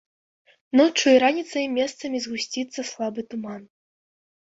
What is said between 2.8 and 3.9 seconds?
слабы туман.